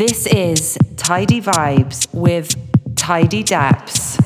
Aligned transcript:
This 0.00 0.26
is 0.28 0.78
Tidy 0.96 1.42
Vibes 1.42 2.08
with 2.14 2.56
Tidy 2.96 3.44
Daps. 3.44 4.19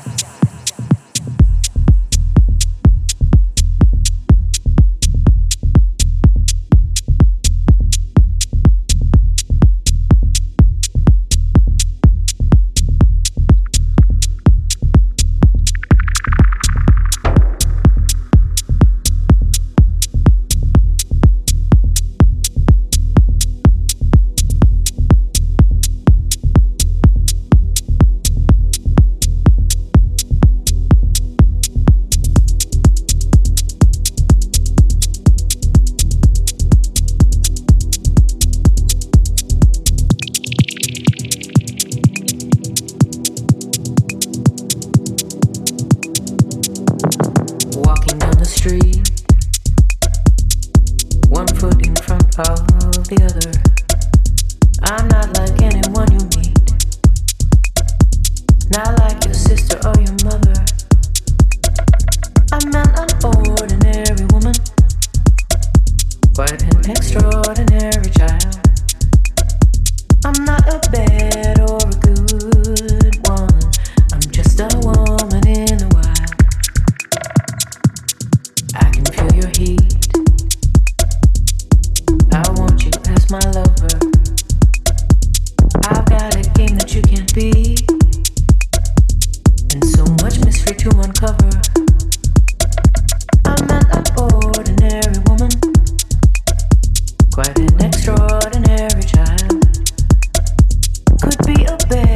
your 101.67 101.77
bed. 101.89 102.14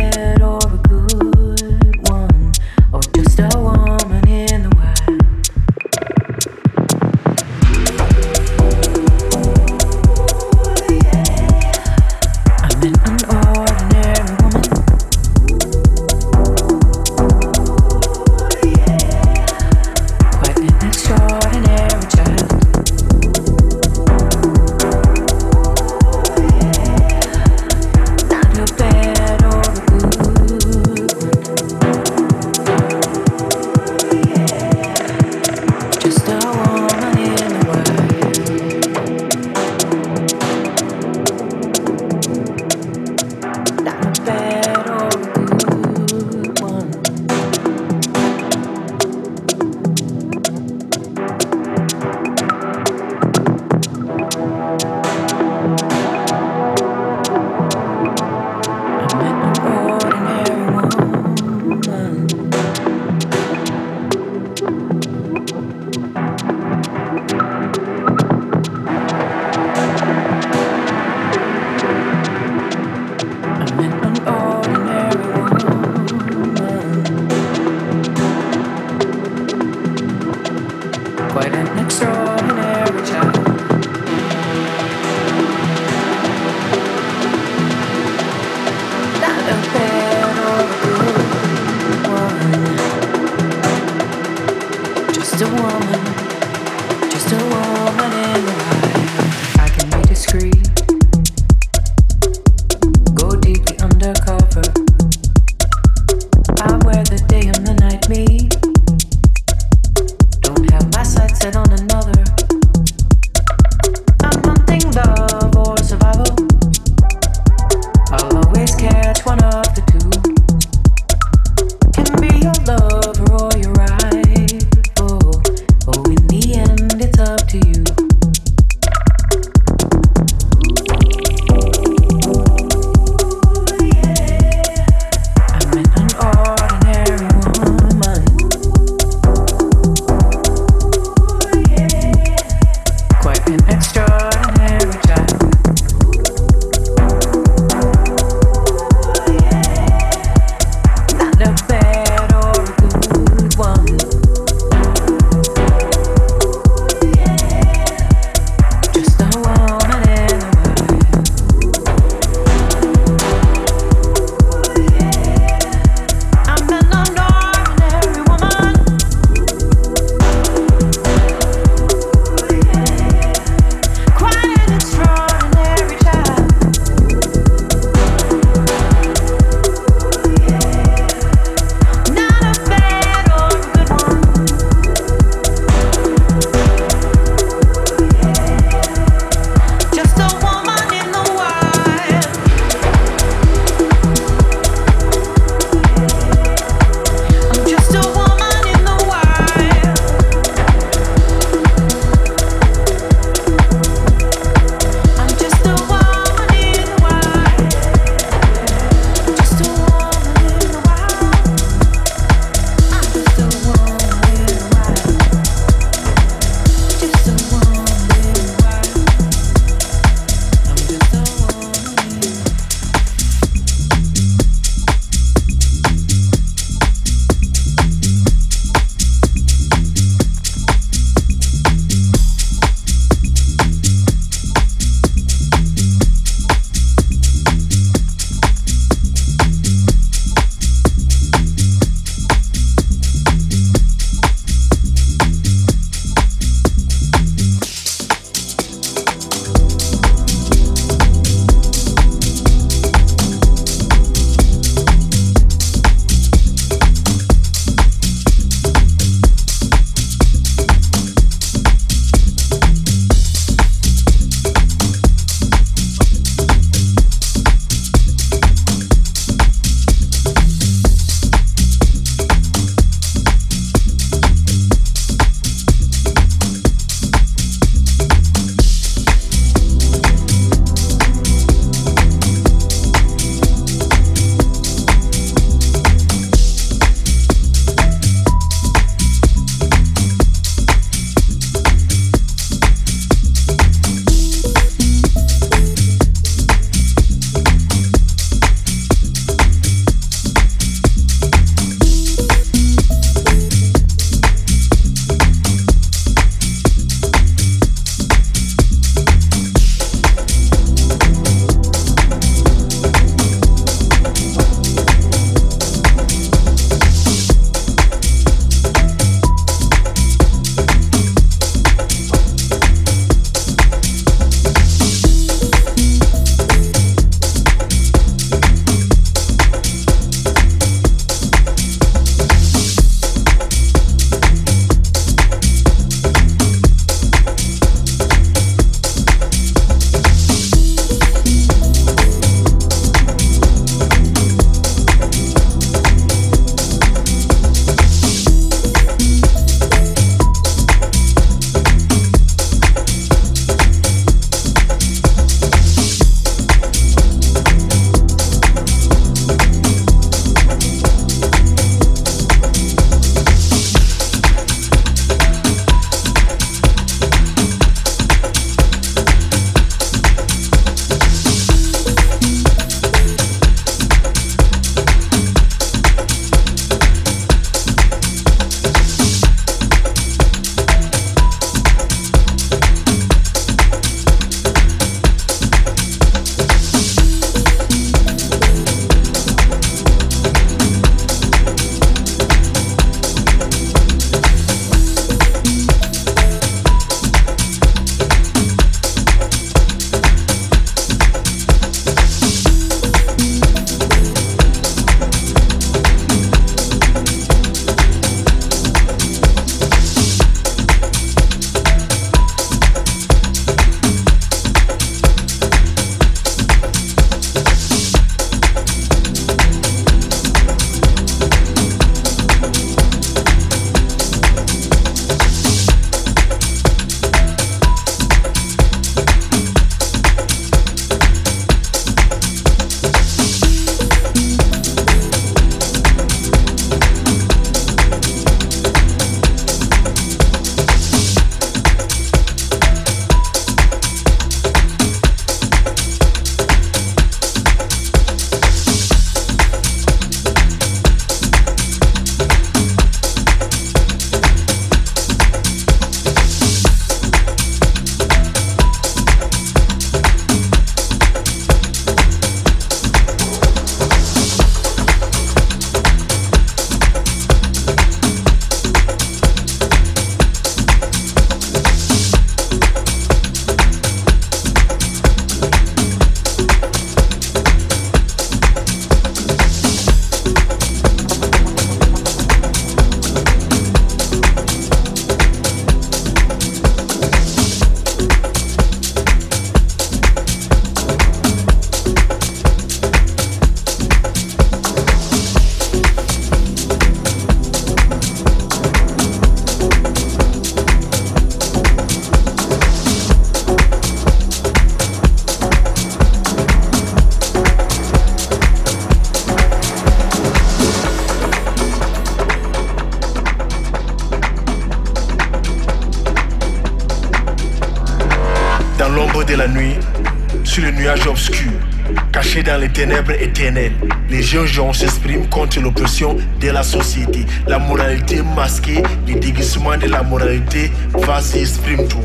Ténèbres 522.79 523.12
éternelles, 523.19 523.74
les 524.09 524.24
jeunes 524.24 524.45
gens 524.45 524.71
s'expriment 524.71 525.27
contre 525.27 525.59
l'oppression 525.59 526.15
de 526.39 526.48
la 526.48 526.63
société. 526.63 527.25
La 527.45 527.59
moralité 527.59 528.21
masquée, 528.21 528.81
le 529.05 529.15
déguisement 529.15 529.75
de 529.75 529.88
la 529.88 530.01
moralité, 530.01 530.71
vas-y, 530.93 531.39
exprime 531.41 531.86
tout. 531.89 532.01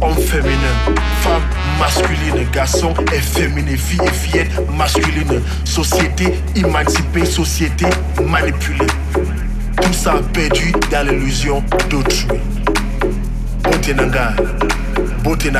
Homme 0.00 0.16
féminin, 0.16 0.74
femme 1.20 1.42
masculine, 1.78 2.48
garçon 2.52 2.92
et 3.14 3.20
féminin, 3.20 3.76
fille 3.76 4.00
et 4.04 4.10
fillette 4.10 4.50
masculine, 4.76 5.40
société 5.64 6.34
émancipée, 6.56 7.24
société 7.24 7.86
manipulée. 8.20 8.88
Tout 9.80 9.92
ça 9.92 10.16
perdu 10.32 10.72
dans 10.90 11.08
l'illusion 11.08 11.62
d'autrui. 11.88 12.26
Beauté 13.62 13.94
nanga, 13.94 14.34
beauté 15.22 15.52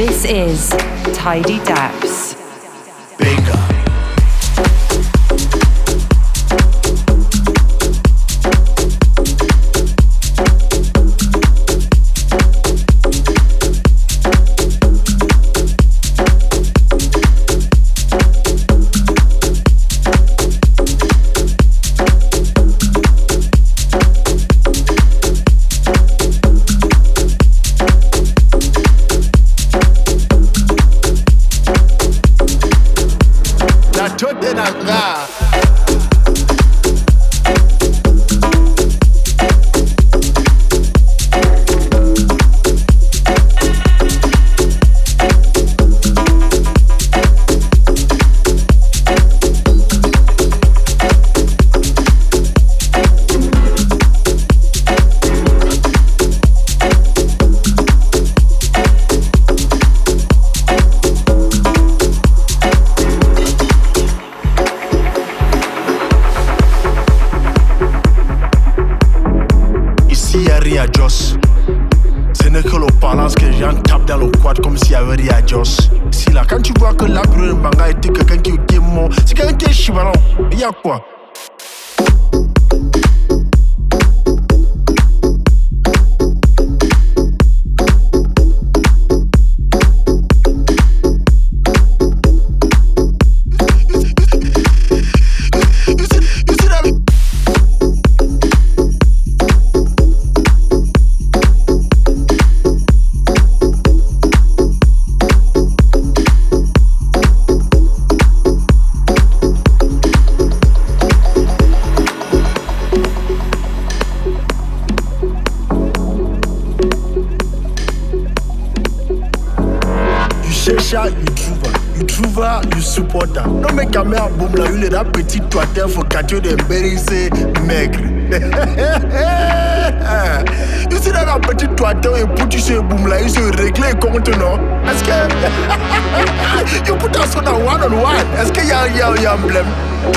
This 0.00 0.24
is 0.24 0.70
Tidy 1.14 1.58
Daps. 1.58 2.09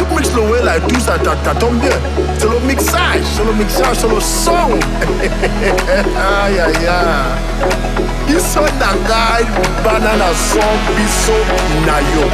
Tu 0.10 0.16
mixes 0.16 0.34
le 0.36 0.42
way 0.42 0.62
là 0.64 0.78
et 0.78 0.82
tout 0.82 1.00
ça, 1.00 1.14
t'as 1.24 1.56
tombe 1.56 1.80
bien. 1.80 1.90
C'est 2.38 2.50
le 2.50 2.60
mixage, 2.68 3.22
c'est 3.36 3.46
le 3.46 3.54
mixage, 3.54 3.98
c'est 4.00 4.08
le 4.08 4.20
son. 4.20 4.52
aïe 6.42 6.60
aïe 6.60 6.88
aïe. 6.88 7.70
Ils 8.28 8.40
sont 8.40 8.62
dans 8.62 9.84
banana 9.84 10.26
son, 10.34 10.60
biso, 10.96 11.34
nayo. 11.86 12.28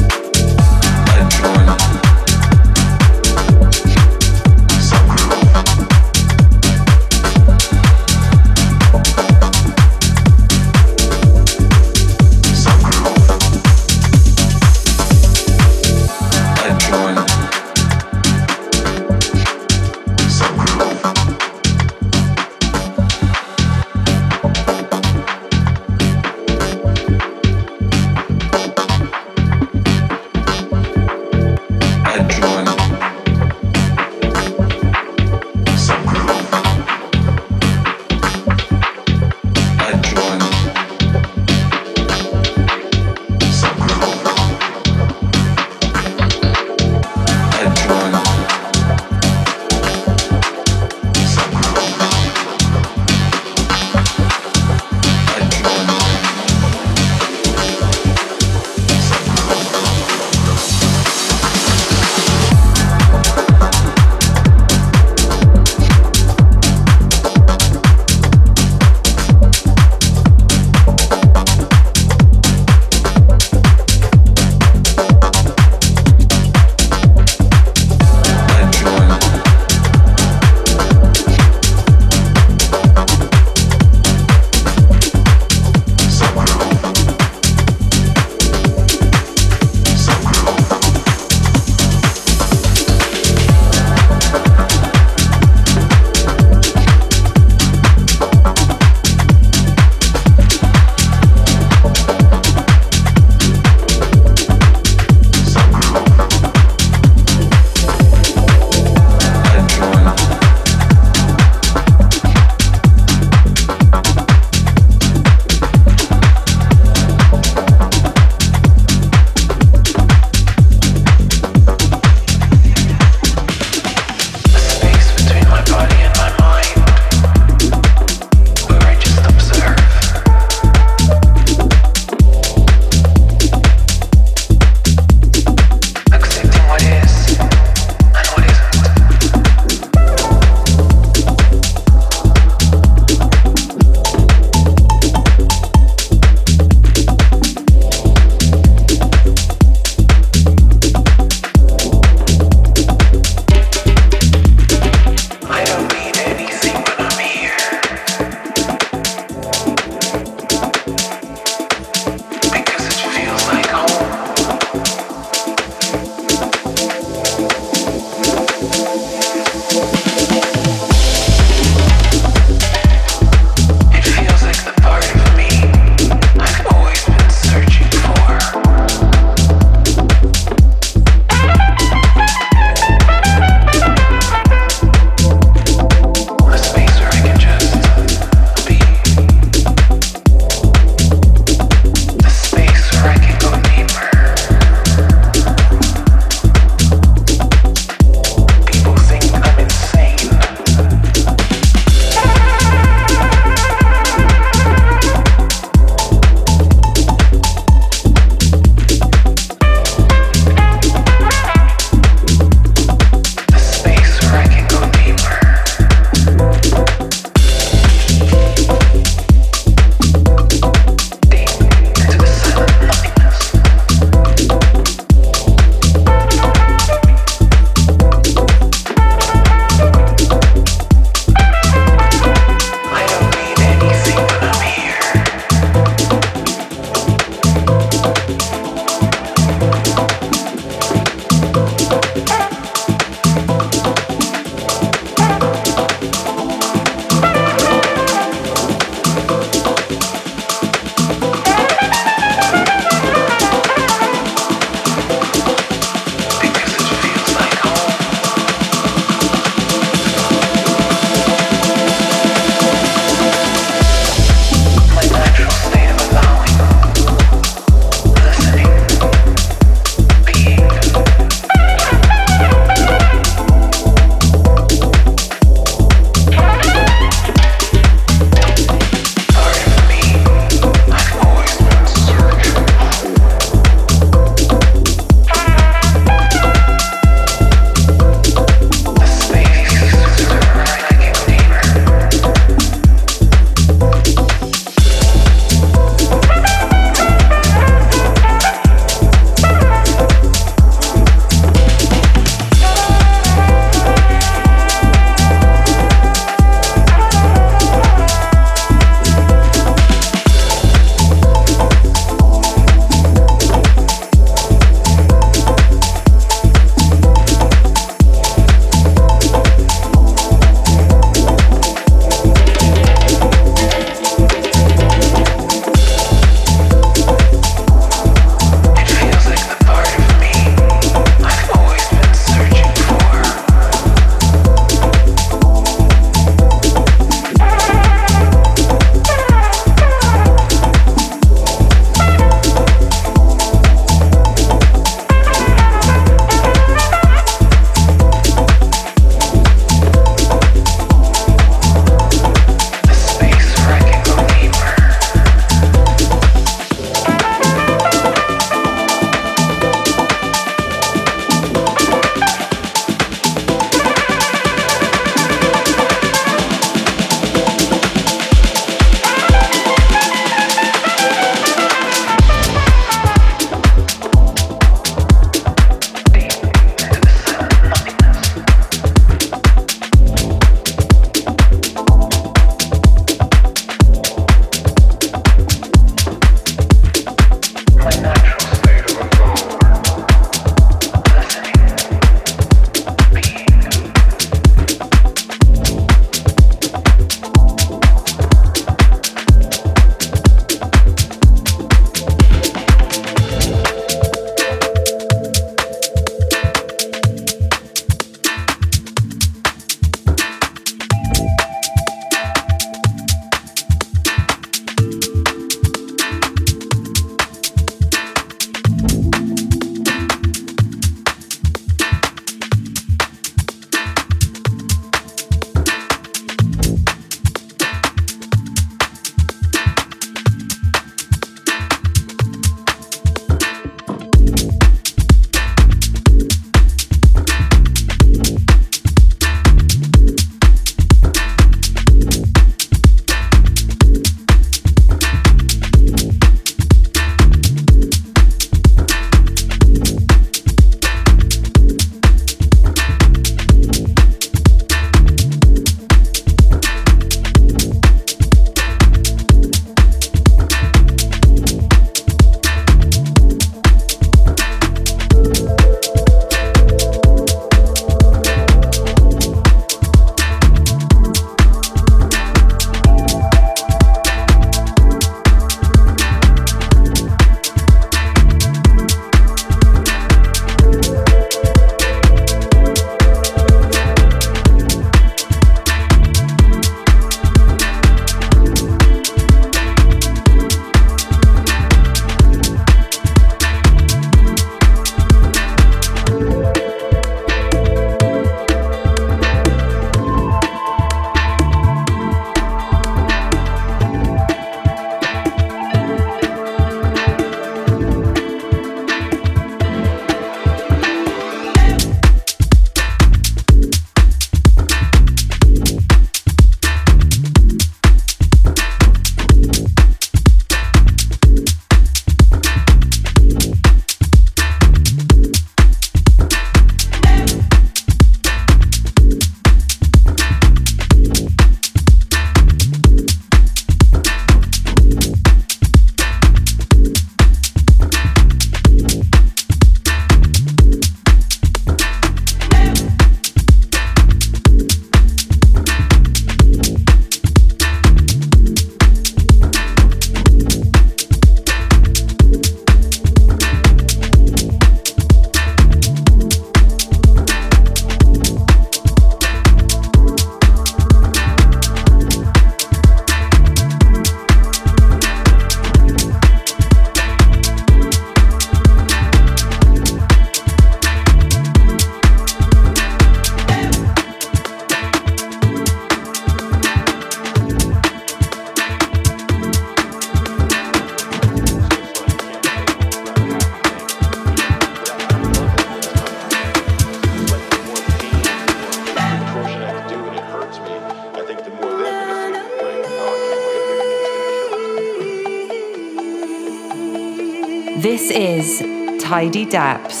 Tidy 599.21 599.45
Daps. 599.45 600.00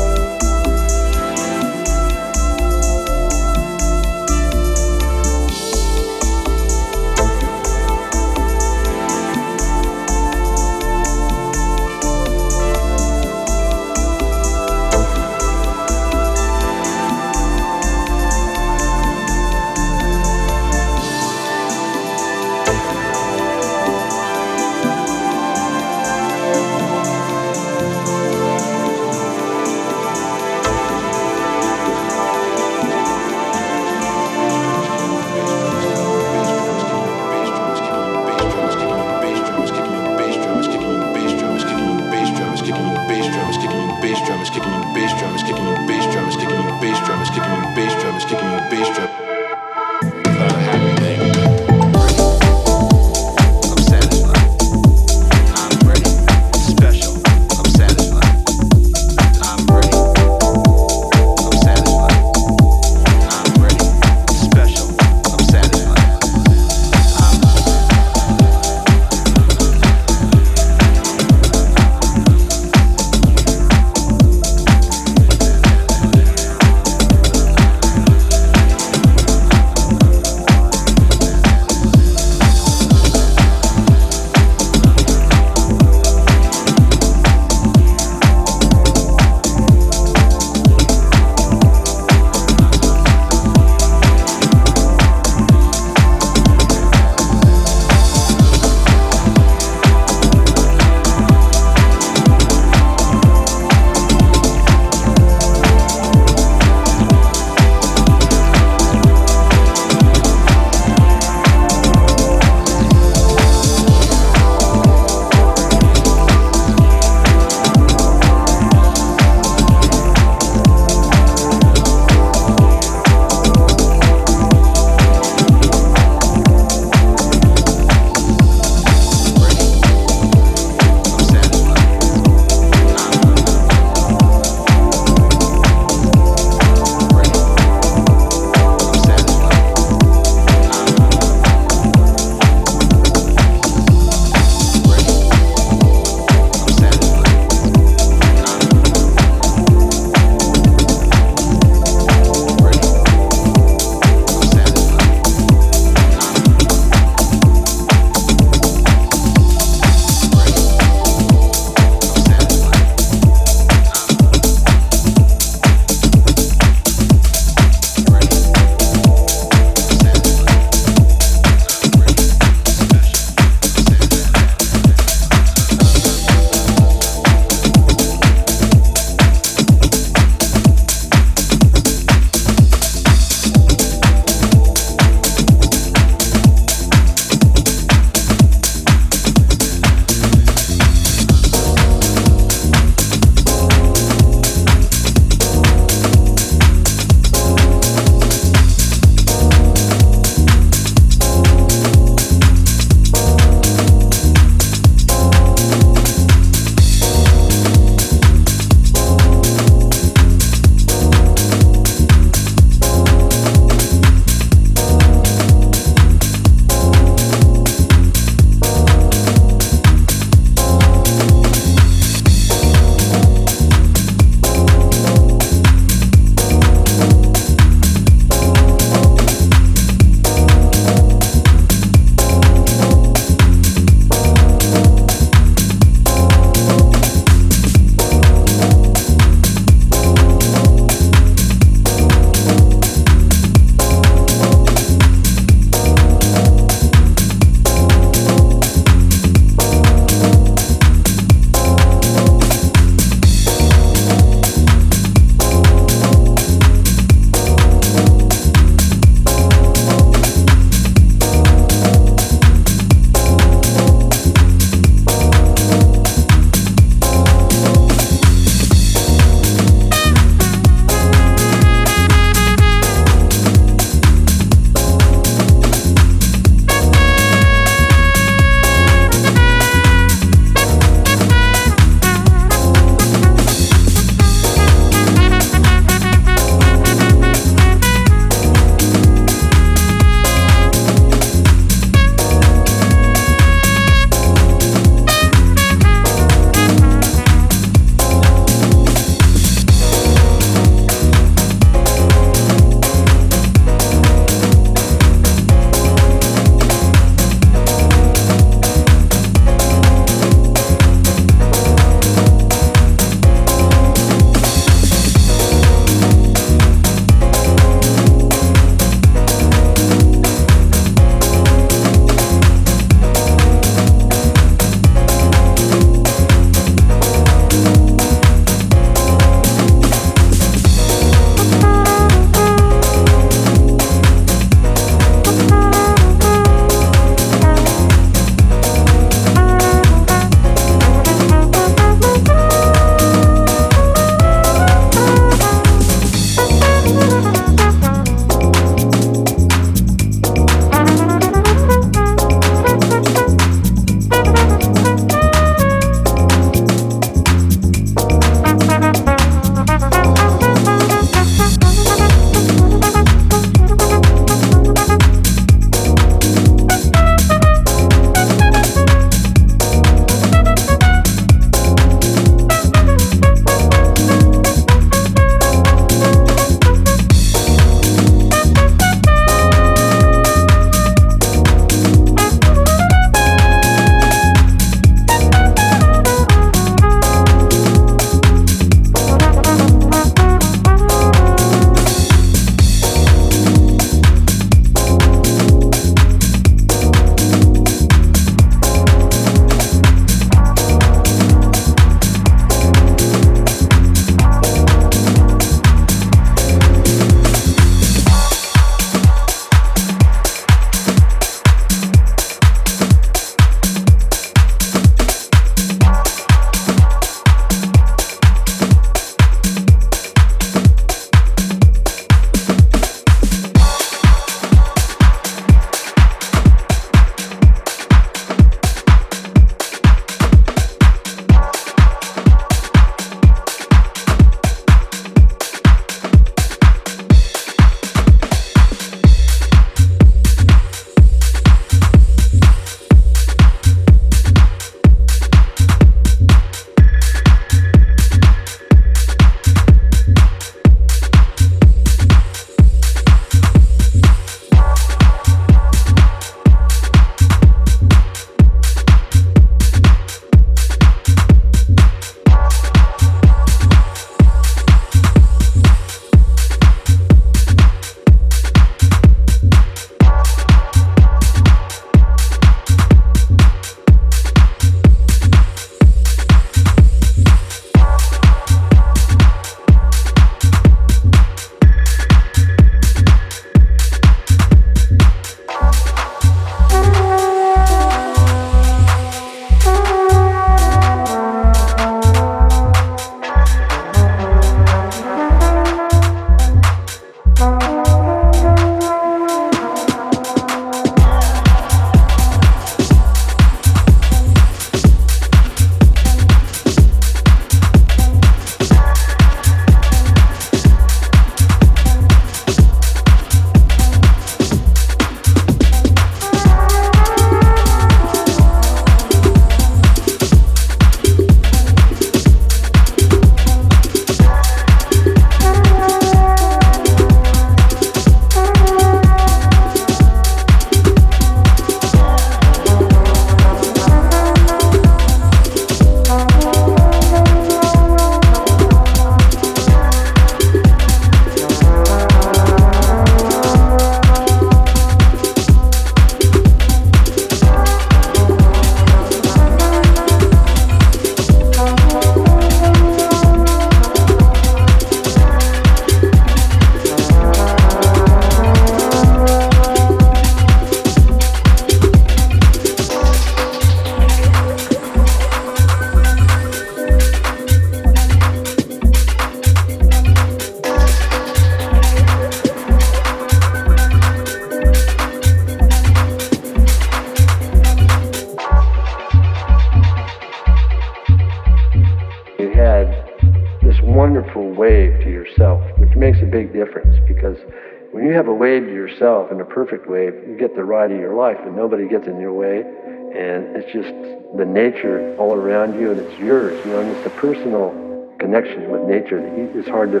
Yourself 589.18 589.30
and 589.30 589.40
a 589.40 589.44
perfect 589.44 589.88
way. 589.88 590.06
you 590.06 590.36
get 590.38 590.54
the 590.54 590.64
ride 590.64 590.90
of 590.92 590.98
your 590.98 591.14
life 591.14 591.38
and 591.44 591.56
nobody 591.56 591.88
gets 591.88 592.06
in 592.06 592.20
your 592.20 592.32
way. 592.32 592.60
And 592.60 593.56
it's 593.56 593.72
just 593.72 593.88
the 594.36 594.44
nature 594.44 595.16
all 595.18 595.32
around 595.32 595.80
you 595.80 595.90
and 595.90 596.00
it's 596.00 596.18
yours, 596.18 596.60
you 596.64 596.70
know, 596.70 596.80
and 596.80 596.96
it's 596.96 597.06
a 597.06 597.10
personal 597.10 597.72
connection 598.18 598.70
with 598.70 598.82
nature 598.82 599.20
that 599.20 599.58
is 599.58 599.66
hard 599.66 599.92
to 599.92 600.00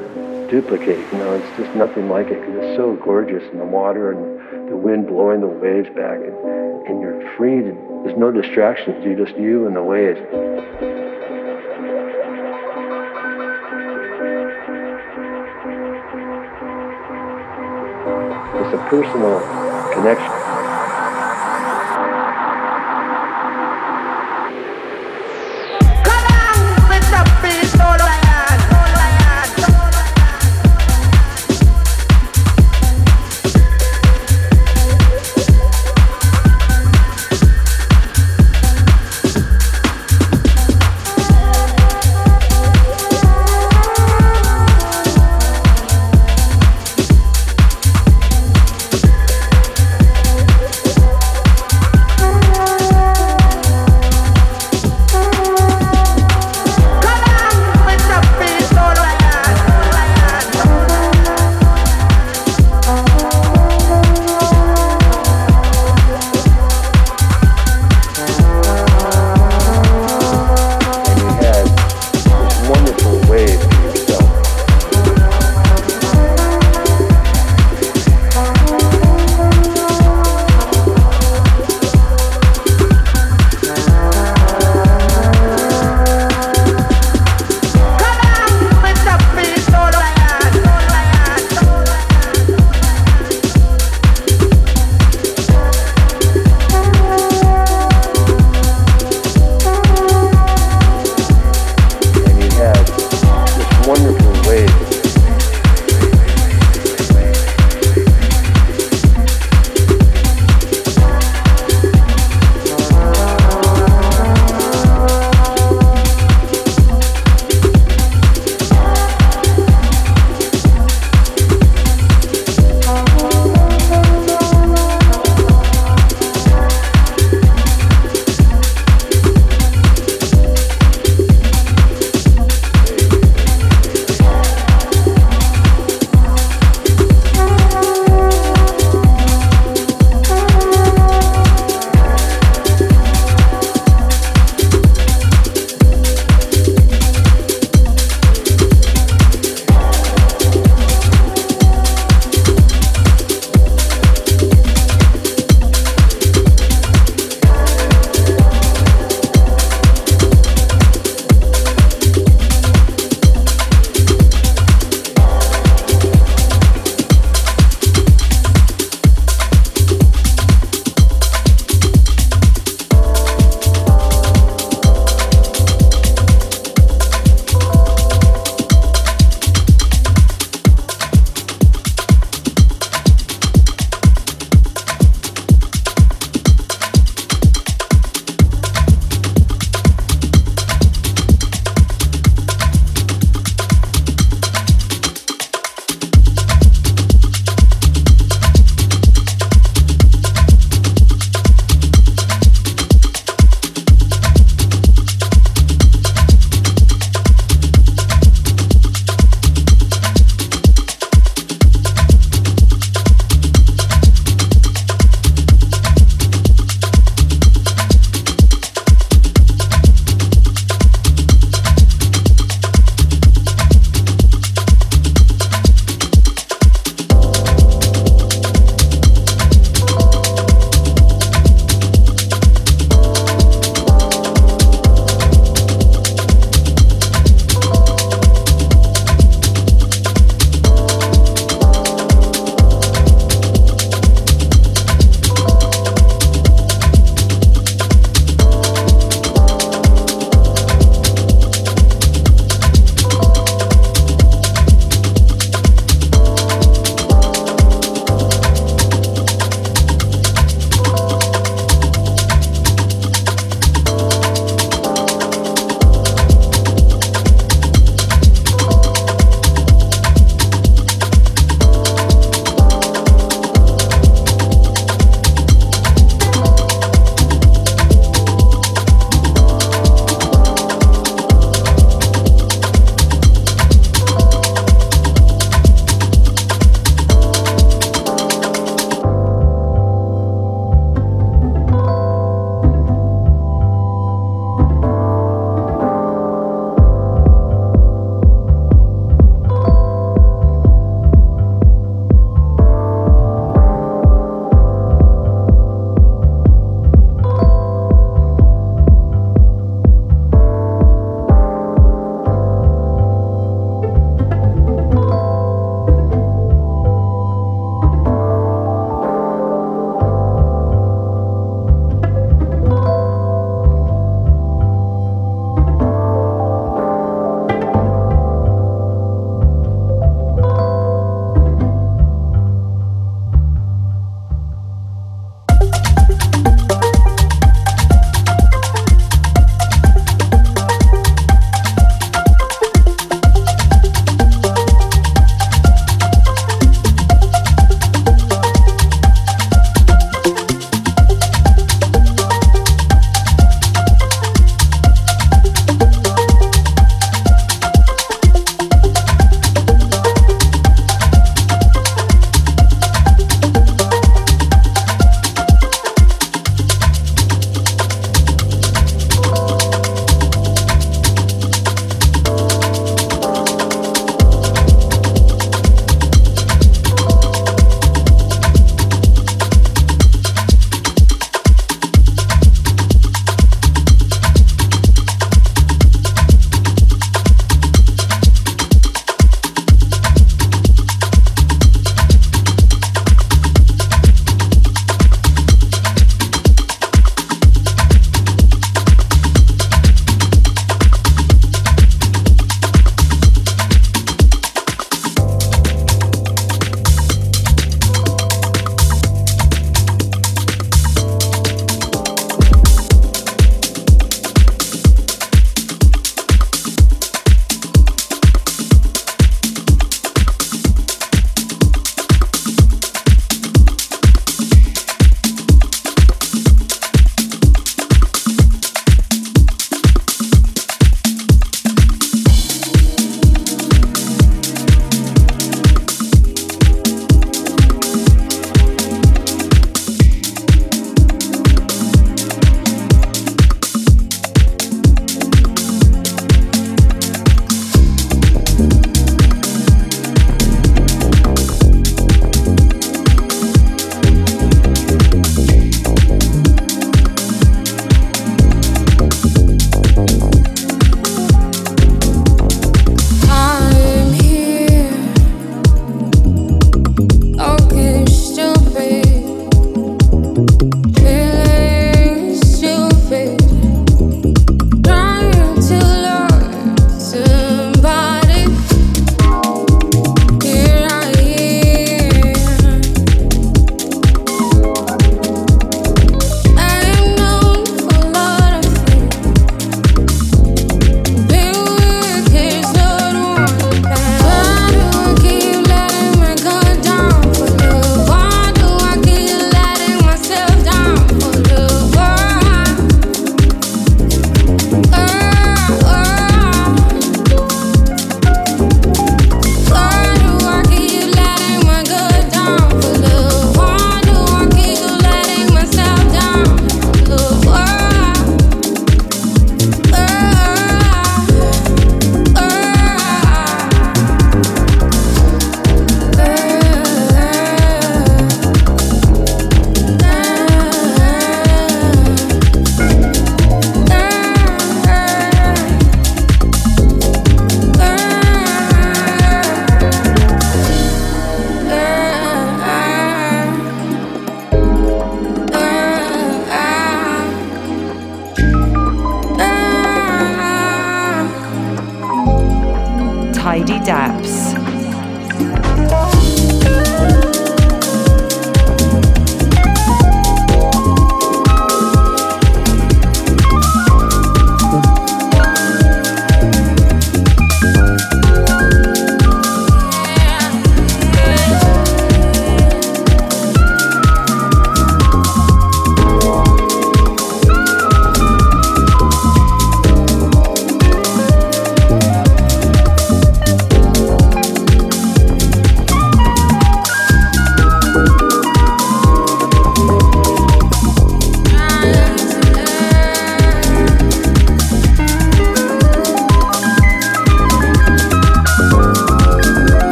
duplicate, 0.50 1.12
you 1.12 1.18
know, 1.18 1.34
it's 1.34 1.56
just 1.56 1.74
nothing 1.76 2.08
like 2.08 2.28
it 2.28 2.40
because 2.40 2.56
it's 2.56 2.76
so 2.76 2.98
gorgeous 3.04 3.42
and 3.52 3.60
the 3.60 3.64
water 3.64 4.12
and 4.12 4.70
the 4.70 4.76
wind 4.76 5.06
blowing 5.06 5.40
the 5.40 5.46
waves 5.46 5.88
back 5.90 6.18
and, 6.18 6.34
and 6.88 7.00
you're 7.00 7.20
free 7.36 7.60
to, 7.60 7.72
there's 8.04 8.18
no 8.18 8.30
distractions, 8.32 8.96
you're 9.04 9.26
just 9.26 9.38
you 9.38 9.66
and 9.66 9.76
the 9.76 9.82
waves. 9.82 11.07
It's 18.70 18.82
a 18.82 18.90
personal 18.90 19.40
connection. 19.94 20.47